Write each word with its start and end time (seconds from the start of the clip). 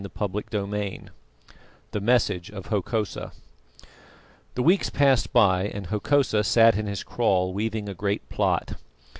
CHAPTER 0.17 0.43
XII 0.65 1.01
THE 1.91 2.01
MESSAGE 2.01 2.49
OF 2.49 2.65
HOKOSA 2.69 3.33
The 4.55 4.63
weeks 4.63 4.89
passed 4.89 5.31
by, 5.31 5.67
and 5.67 5.85
Hokosa 5.85 6.43
sat 6.43 6.75
in 6.75 6.87
his 6.87 7.03
kraal 7.03 7.53
weaving 7.53 7.87
a 7.87 7.93
great 7.93 8.27
plot. 8.27 8.77